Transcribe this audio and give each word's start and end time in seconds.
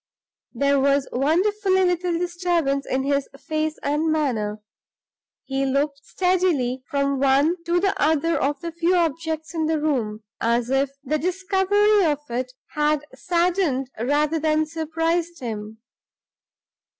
There 0.53 0.79
was 0.79 1.07
wonderfully 1.11 1.85
little 1.85 2.17
disturbance 2.17 2.87
in 2.87 3.03
his 3.03 3.29
face 3.47 3.77
and 3.83 4.11
manner; 4.11 4.59
he 5.43 5.63
looked 5.63 6.03
steadily 6.03 6.81
from 6.89 7.19
one 7.19 7.63
to 7.65 7.79
the 7.79 7.93
other 8.01 8.35
of 8.41 8.59
the 8.61 8.71
few 8.71 8.95
objects 8.95 9.53
in 9.53 9.67
the 9.67 9.79
room, 9.79 10.23
as 10.41 10.71
if 10.71 10.89
the 11.03 11.19
discovery 11.19 12.03
of 12.03 12.17
it 12.31 12.51
had 12.71 13.05
saddened 13.13 13.91
rather 13.99 14.39
than 14.39 14.65
surprised 14.65 15.39
him. 15.39 15.77